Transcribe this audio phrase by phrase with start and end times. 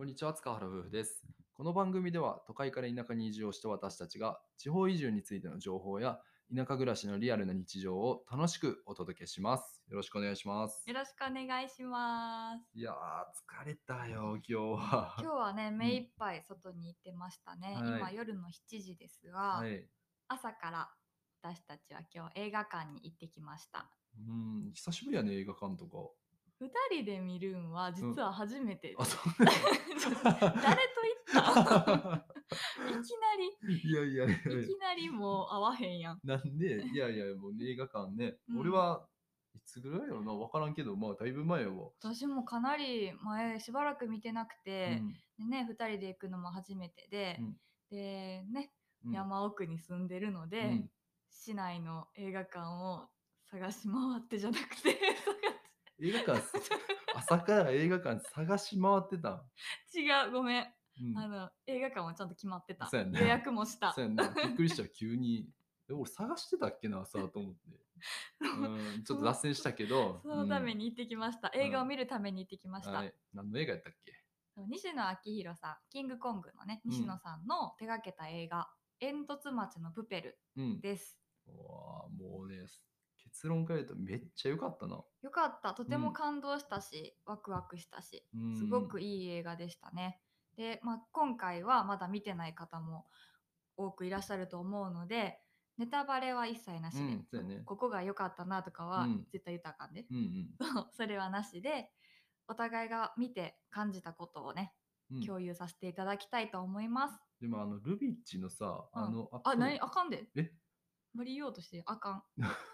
[0.00, 1.26] こんにちは、塚原夫婦です。
[1.52, 6.18] この番組では都会から田舎に移住をした私たちが地方移住についての情報や
[6.50, 9.82] 田舎暮らしのリアルな日常を楽しくお届けします。
[9.90, 10.94] よろしくお願いしますよ。
[10.94, 12.78] ろしくお願いします。
[12.78, 12.94] いやー、
[13.62, 15.16] 疲れたよ、今日は。
[15.20, 17.74] 今日はね、目いっぱい外に行ってましたね。
[17.74, 19.86] はい今夜の7時ですが、はい。
[20.28, 20.88] 朝から
[21.42, 23.90] 私たちは今日映画館に行ってきました。
[24.16, 26.08] うん、久しぶりやね、映画館とか。
[26.60, 26.68] 二
[27.02, 34.34] 人で見るんは実は初めてうなん誰と行った いきなり、いやいやいや。
[34.34, 36.20] いやいきなりもう会わへんやん。
[36.24, 38.58] なんで、いやいや、もう映画館ね、うん。
[38.58, 39.06] 俺は
[39.54, 41.90] いつぐらいやろな、わからんけど、まあ、だいぶ前やわ。
[42.00, 44.98] 私もかなり前しばらく見てなくて、
[45.38, 45.50] うん。
[45.50, 47.56] でね、2人で行くのも初めてで、うん。
[47.90, 48.72] でね、
[49.04, 49.12] うん。
[49.12, 50.90] 山奥に住んでるので、うん。
[51.30, 53.08] 市内の映画館を
[53.44, 54.98] 探し回ってじゃなくて
[56.00, 56.42] 映画館、
[57.14, 59.42] 朝から映画館探し回ってたん。
[59.94, 60.66] 違うごめん、
[61.02, 64.28] うんあの映画館はちゃんと決まってたそうやんな予約もしたそうやんな。
[64.28, 65.48] びっくりした、急に。
[65.88, 67.60] え俺探してたっけな、朝と思って。
[68.40, 70.20] うん、ちょっと脱線したけど。
[70.22, 73.14] そのためにに行ってきました、映画を見るために行ってきました、はい。
[73.34, 74.12] 何の映画やったっけ？
[74.68, 78.68] 西野昭弘さんキングコングのねうん西野さんの手掛けた映画
[79.00, 80.80] 「煙突町のプペルうん」。
[80.82, 82.66] ですうわあもうね、
[83.32, 85.02] 結論から言うとめっちゃ良かったな。
[85.22, 90.20] よかったとてうんも感動したし、ワクワクしたしうんすごくいい映画でしたね。
[90.56, 93.06] で、まあ、今回はまだ見てない方も
[93.76, 95.40] 多くいらっしゃると思うので
[95.78, 100.56] ネタバレは一切なしで、うんそうやねここが良かったなとかはうん絶対言ったらあかんで、うんうん
[100.92, 101.90] それはなしで
[102.48, 104.74] お互いが見て感じたことをね、
[105.12, 105.20] うん。
[105.24, 107.20] 共有させていただきたいと思います。
[107.40, 110.52] でもあの、ルビッチのさ、うんあの、あ、何あかんでえ？
[111.14, 112.22] 無理言おうとしてあかん。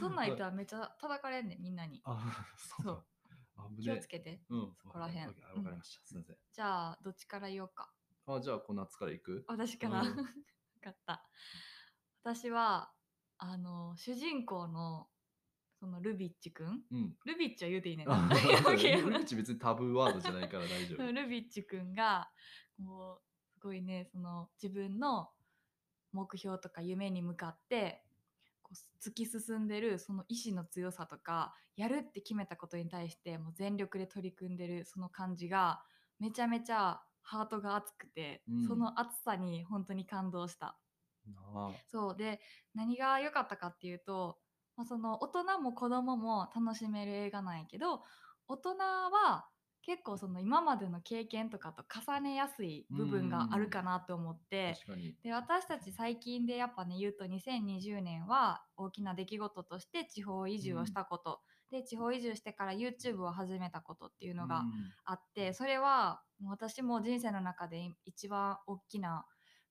[0.00, 2.00] そんなん言ったらめっちゃ叩かれんねんみんなに。
[2.04, 3.04] あ、そうそう
[3.56, 4.42] あぶね気をつけて。
[4.50, 4.72] うん。
[4.82, 6.06] そこらへんわかりました。
[6.06, 6.36] すいません。
[6.52, 7.90] じゃあどっちから言おうか。
[8.26, 9.44] あ、じゃあ、この夏から行く？
[9.48, 10.24] 私から、うん 分
[10.82, 11.26] かった
[12.22, 12.92] 私は
[13.38, 15.08] あの主人公の
[15.80, 17.16] そのルビッチくんうん。
[17.24, 21.12] ルビッチは言うていいねんあ なそうオッケールビッチ別にタブーワードじゃないから大丈夫。
[21.12, 22.30] ルビッチくんが
[22.78, 23.22] もう
[23.52, 25.32] すごいねその自分の
[26.12, 28.05] 目標とか夢に向かって
[28.66, 35.80] こう突き進んでるその意志の強さとかやるって決めたことに対してもう全力で取り組んでるその感じが
[36.18, 38.66] めちゃめちゃハートが熱くて、うん。
[38.66, 40.76] その熱さに本当に感動した。
[41.88, 42.16] そう。
[42.16, 42.40] で
[42.74, 44.38] 何が良かったかっていうと、
[44.76, 48.02] まあ、その大人も子供も楽しめる映画なんやけど
[48.46, 49.46] 大人は
[49.86, 54.74] 結構その今までの経験とかと重ねやすい部分があるかなと思って。
[55.22, 64.72] で私たち最近でやっぱね言うと2020年は大きな出来事として地方移住をしたこと、で地方移住してから YouTube を始めたことっていうのがうん。
[65.04, 69.24] あってそれはもう私も人生の中で一番大きな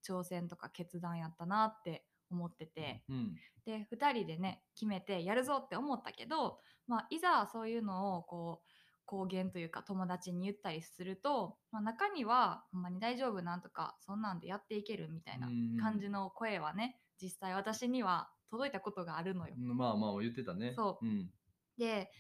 [0.08, 3.04] 挑戦とか決断やったなって思ってて。
[3.10, 3.36] うん。
[3.66, 8.75] で2人でね決めてやるぞって思ったけど、まあ、いざそういうのをこう
[9.06, 19.56] 公言というか友達に言ったりすると、まあ、中にはほんまに大丈夫なんとかそんなんでやっていけるみたいなうん感じの声はね実際私には届いたことがあるのよ。
[19.58, 20.74] まあまあ言ってたね。。
[20.76, 21.30] そうん。
[21.78, 22.12] で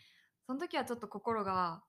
[0.46, 1.84] その時はちょっと心が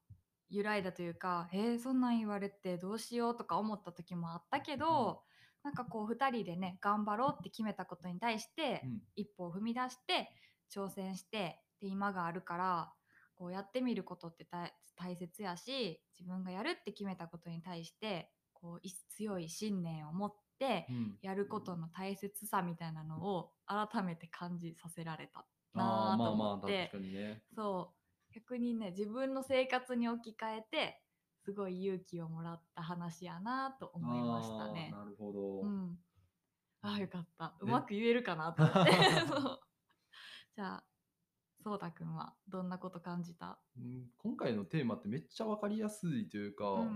[0.51, 5.23] 揺らいだというかえー、そんなん言われてどうしようとか思った時もあったけど、
[5.65, 10.31] なんかこう2人でね頑張ろうって決めたことに対して、うん一歩を踏み出して
[10.75, 12.93] 挑戦してで今があるから
[13.37, 21.19] こうやってみることって大大切やし自分がやるって決めたことに対してこうい強い信念を持ってうん。
[21.21, 25.45] やることの大切さみたいなのを改めて感じさせられた
[25.75, 26.89] あなぁと思って。
[26.91, 27.43] 確かにね。
[27.55, 28.35] そう。
[28.35, 31.03] 逆にね自分の生活に置き換えて
[31.45, 34.91] すごい勇気をもらった話やなと思いましたね。
[34.93, 35.61] なるほど。
[35.61, 35.99] うん、
[36.83, 37.55] ああよかった。
[37.61, 38.93] うねまく言えるかなと思って。
[39.29, 39.61] そう。
[40.57, 40.85] じゃあ
[41.67, 43.59] そうたくんはどんなこと感じた？
[43.77, 46.85] うん今回のテーマってめっちゃわかりやすいというか、うんうん。
[46.85, 46.89] う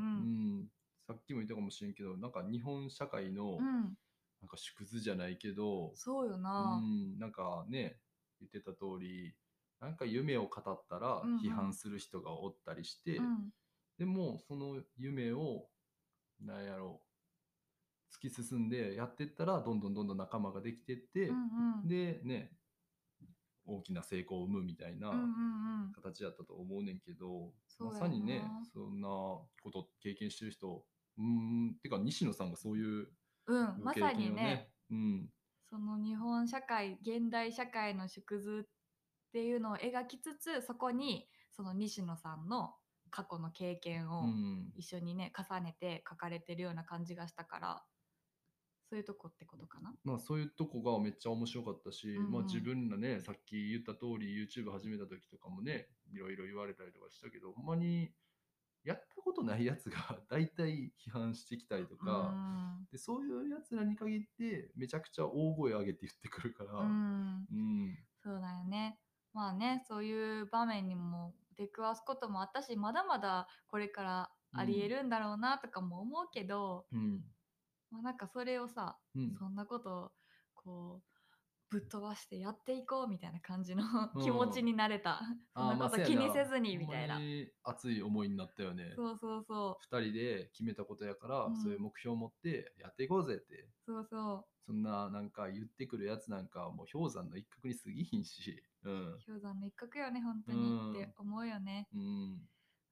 [0.63, 0.69] ん
[1.09, 3.97] さっきも言ったかもしれんけど、なんか日本社会のうん。
[4.41, 7.99] なんか縮図じゃないけど、そうような、ん、なんかね、
[8.39, 9.35] 言ってた通り、
[9.81, 11.41] なんか夢を語ったらうんうん。
[11.41, 13.51] 批判する人がおったりして、うん。
[13.99, 15.67] でもその夢を、
[16.41, 17.03] なんやろ
[18.13, 21.89] う、突き進んでやってったら、どんどんどんどん仲間ができてって、うんうん。
[21.89, 22.53] でね、
[23.71, 25.11] 大きな成功を生むみたいな。
[25.11, 25.97] うんうんうん。
[25.97, 28.07] 形だったと思うねんけど、まそうやな。
[28.07, 30.87] さにねそんなこと経験してる人
[31.19, 33.09] うーんてか西野さんがそういう
[33.47, 34.73] うんま経さにね。
[34.91, 35.31] うん。
[35.71, 38.71] その日本社会現代社会の縮図っ
[39.33, 42.77] ていうのを描きつつそこにその西野さんの
[43.11, 44.73] 過去の経験をうん。
[44.75, 47.85] 一緒にね重ねて書かれてるような感じがしたから
[48.91, 49.95] そういうとこってことかな？
[50.03, 52.33] まあ、そういうとこがめっちゃ面白かったし、うんうん。
[52.33, 58.11] まあ、自分らねさっき言った通り YouTube 始めた時とかもねいろいろ言われたりとかしたけどほんまに
[58.83, 62.35] やったことないやつが 大体批判してきたりとか、
[62.91, 67.47] でそういうやつらに限ってめちゃくちゃ大声上げて言ってくるから、うん、うん。
[67.53, 67.55] う
[67.87, 67.99] ん。
[68.23, 68.99] そうだよね。
[69.33, 77.25] まあねそういう場面にも出くわすこともあったしまだまだこれからありえるんだろうなとかも思うけど、うん
[77.91, 79.35] まあ、なんかそれをさうん。
[79.39, 80.11] そんなことを
[80.55, 81.11] こう
[81.71, 83.85] ぶっ飛ばしてやっていこうみたいな感じの
[84.15, 84.23] うん。
[84.23, 85.21] 気持ちになれた、
[85.55, 87.15] そんなこと気にせずにみたいな。
[87.15, 88.45] まに熱い思いにな。
[88.45, 89.45] ったよねそうそう。
[89.47, 91.57] そ2人で決めたことやから、うん。
[91.57, 93.55] そういう目標を持ってやっていこうぜって。
[93.55, 94.07] うそう。
[94.11, 98.63] そそんななんか言ってくるやつなんかもう氷山の一角に過ぎひんし。
[98.83, 99.15] うん。
[99.15, 100.91] う氷山の一角よね本当にうん。
[100.93, 102.39] って思うよね、うん。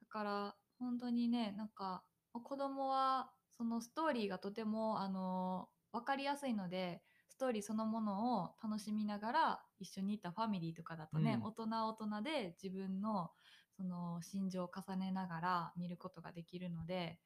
[0.00, 11.46] だから本当にねなんか子供はそのストーリーがとてもあの分かりやすいのでストーリーそのものを楽しみながら一緒にいたファミリーとかだとね、うん。
[11.48, 13.30] 大人は大人で自分の
[13.76, 17.18] その心情を重ねながら見ることができるので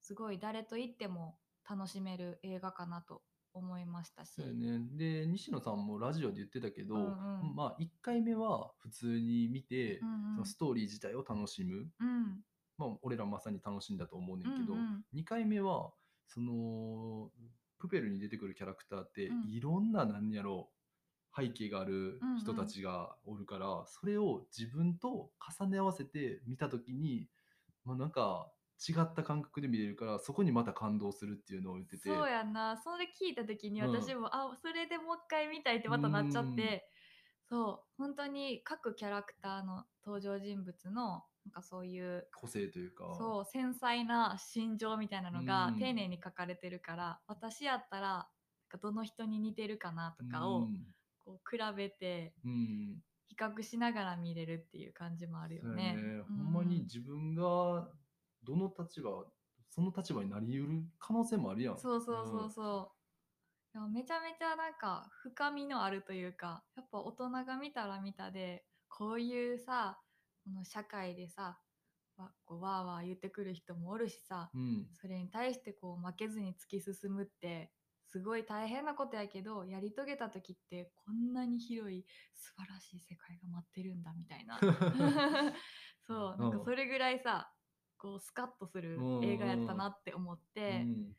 [0.00, 1.36] すごい誰と言っても
[1.68, 3.22] 楽しめる映画かなと
[3.52, 4.38] 思いましたし。
[4.38, 4.80] ね。
[4.96, 7.06] で西野さんもラジオで言ってたけど、うんう
[7.52, 7.54] ん。
[7.54, 10.34] まあ1回目は普通に見て、うんうん。
[10.34, 12.40] そのストーリー自体を楽しむ、うん
[12.80, 15.04] まあ、俺らまさに楽しんだと思うねんけど、うんうん。
[15.14, 15.90] 2回目は
[16.26, 17.30] その
[17.78, 19.50] プペルに出てくるキャラクターって、うん。
[19.50, 20.70] いろんな何やろ
[21.36, 25.30] う背景がある人たちがおるから、それを自分と
[25.60, 27.28] 重ね合わせて見た時に、
[27.84, 28.50] まあ、なんか
[28.88, 32.08] 違った感覚で見れるからそこにまた感動するっていうのを言ってて。
[32.08, 32.80] そうやんな。
[32.82, 33.90] それ聞いた時にうん。
[33.90, 36.88] 私も、あそれでもう一回見たいってまたなっちゃって。
[37.50, 37.94] そう。
[37.98, 43.14] 本当に各キャラクターの登場人物のなんかそういう個性というか。
[43.18, 45.78] そう繊細な心情みたいなのがうん。
[45.78, 48.24] 丁寧に書かれてるから、私やったらなん
[48.68, 50.86] かどの人に似てるかなとかをうん。
[51.18, 53.02] こう比べてうん。
[53.28, 55.94] 比較しながら見れるっていう感じもあるよね。
[55.94, 56.02] ね。
[56.28, 56.36] うん。
[56.36, 57.88] ほんまに自分が
[58.42, 59.24] どの立場
[59.68, 61.78] その立場になりうる可能性もあるやん。
[61.78, 63.00] そうそうそうそう。
[63.72, 70.00] いやめちゃめちゃなんか深みのあるというかやっぱ大人が見たら見たでこういうさ
[70.50, 71.58] この社会でさ
[72.16, 74.86] わこうわーわー言ってくる人もおるしさうん。
[75.00, 77.70] それに対してこう負けずに突き進むって
[78.08, 82.04] すごい大変なことやけどやり遂げた時ってこんなに広い
[82.34, 84.58] 素晴らしい世界が待ってるんだみたいな。
[86.04, 87.52] そうなんかそれぐらいさ
[87.96, 91.16] こうスカッとする映画やったなって思ってうん。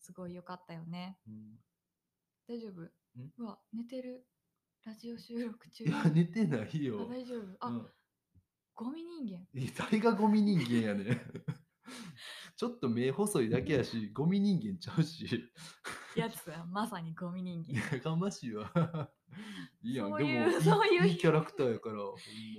[0.00, 1.20] すごい良かったよね。
[1.28, 1.60] うん。
[2.48, 2.82] 大丈夫？
[3.38, 4.26] うわ寝てる。
[4.84, 5.84] ラジオ収録中。
[5.84, 7.02] い や寝てないよ。
[7.02, 7.56] あ大丈夫。
[7.60, 7.92] あ、うん
[8.74, 9.46] ゴミ人間。
[9.78, 11.20] 誰がゴミ人間やねん。
[12.56, 15.50] ちょっと目細いだけやしゴミ人間ちゃうし。
[16.16, 17.96] やつはまさにゴミ人間。
[17.96, 18.70] やかましいわ。
[19.82, 22.16] いいやんそうでもいうそういういいキャラクターやからほんま。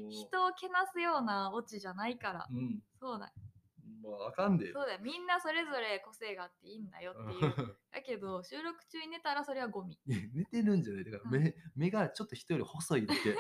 [0.10, 2.48] 人をけなすようなオチじゃないから。
[2.50, 2.84] うん。
[3.00, 3.32] そうだ。
[4.02, 4.72] まああかんで。
[4.74, 5.00] そうだよ。
[5.02, 7.78] みんなそれぞれ個性があっていいんだよっていう。
[7.92, 10.00] だけど収録中に寝たらそれはゴミ。
[10.06, 11.06] 寝てるんじゃない。
[11.06, 13.22] だから目,、目がちょっと人より細いだけ。
[13.22, 13.38] 絶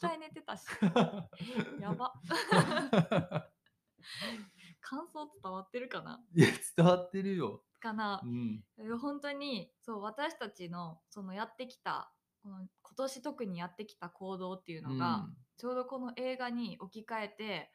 [0.00, 0.66] 対寝てたし。
[1.80, 2.12] やば。
[4.80, 6.20] 感想伝わってるかな？
[6.34, 8.22] いや伝わってるよ、かな。
[8.24, 8.64] うん、
[8.98, 12.12] 本当にそう私たちのそのやってきた
[12.42, 17.70] この今年特にやってきた行動っていうのが、ちょうどこの映画に置き換えて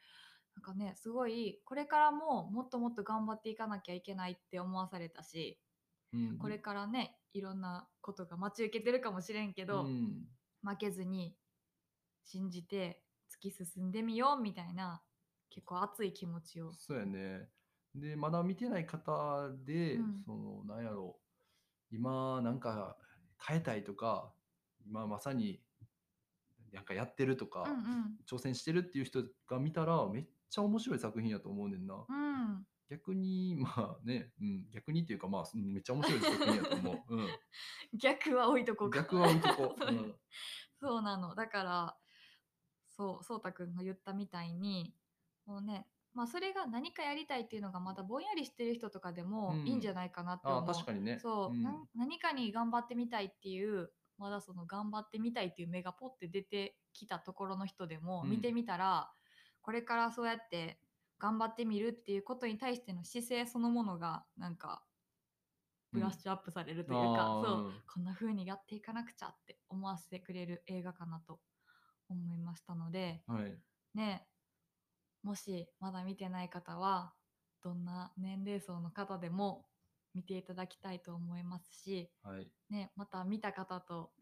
[0.54, 5.58] なんかねすごいこれからももっともっと頑張っていかなきゃいけないって思わされたし
[6.12, 6.38] うんうん。
[6.38, 10.26] これからねいろんなことが待ち受けてるかもしれんけど、うん。
[10.62, 11.36] 負けずに
[12.24, 15.02] 信じて突き進んでみようみたいな
[15.50, 16.72] 結構熱い気持ちを。
[16.78, 17.48] そうやね。
[17.94, 20.22] でまだ見てない方で、うん。
[20.24, 21.16] そのなんやろ。
[21.18, 22.96] う今なんか
[23.46, 24.32] 変えたいとか
[24.86, 25.60] 今まさに
[26.72, 32.16] なんかやってるとか、うん挑戦してるっていう人が見たらめっちゃ面白い作品やと思うねんな、うん。
[32.16, 32.20] う
[32.60, 36.96] ん逆にまあね、うん、逆にっていうかまあうんめっちゃ面白い作品やと思う、
[37.96, 40.14] 逆は置いとこう、逆は置いとこう、うん。
[40.80, 41.34] そうなの。
[41.34, 41.96] だから
[42.96, 44.94] そうそうたくんが言ったみたいに
[45.46, 49.66] もうねまあそれが何かやりたいっていうのがまだぼんやりしてる人とかでもうん。
[49.68, 51.18] いいんじゃないかなってあ思う、確かにね。
[51.18, 58.30] そう、何かに頑張ってみたいっていうまだその頑張ってみたいっていう目がポッて出てきたところの人でもうん。
[58.30, 59.12] 見てみたら、
[59.60, 60.80] これからそうやって
[61.18, 64.84] 頑張ってみるっていうことに対しての姿勢そのものがなんか
[65.92, 67.44] ブラッシュアップされるというか、あー。
[67.44, 71.40] そううんこんな風にやっていかなくちゃって思わせてくれる映画かなと
[72.08, 73.58] 思いましたのではい
[73.94, 74.26] ね
[75.22, 77.14] もしまだ見てない方は
[77.62, 79.66] どんな年齢層の方でも
[80.14, 82.46] 見ていただきたいと思いますし、はい。
[82.70, 84.12] ね、また見た方と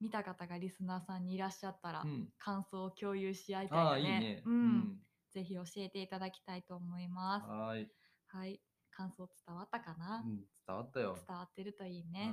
[0.00, 2.28] 見た方がリスナーさんにいらっしゃったら、うん。
[2.38, 4.10] 感想を共有し合いたいああ、よね。
[4.14, 4.42] いいね。
[4.46, 4.98] うん、
[5.32, 7.46] ぜひ教えていただきたいと思います。
[7.48, 7.88] はい。
[8.28, 11.16] はい、感想伝わったかな、うん、伝わったよ。
[11.26, 12.32] 伝わってるといいね。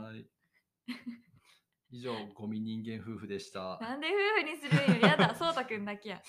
[1.91, 1.97] はい。
[1.97, 3.77] 以上、ゴミ人間夫婦でした。
[3.79, 4.11] なんで夫
[4.41, 5.07] 婦にするんよ。
[5.07, 6.21] やだ、 そうたくんだけや。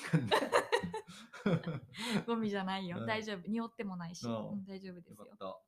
[2.26, 2.99] ゴミじゃないよ。
[2.99, 3.49] うん大丈夫。
[3.49, 4.26] 匂ってもないし。
[4.26, 5.38] うんうん大丈夫ですよよかっ。
[5.38, 5.61] た。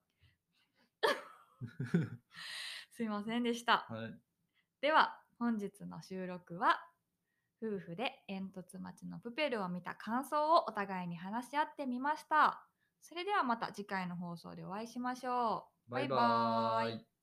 [2.92, 3.86] すいませんでした。
[3.88, 4.20] はい。
[4.80, 6.78] では、本日の収録は、
[7.62, 12.66] 夫婦で煙突町のプペルを見た感想をお互いに話し合ってみました。
[13.00, 15.90] それではまた次回の放送でお会いしましょう。
[15.90, 17.15] バイバーイ。